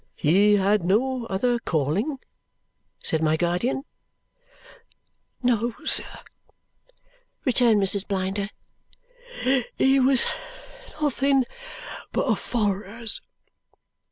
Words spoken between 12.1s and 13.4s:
but a follerers.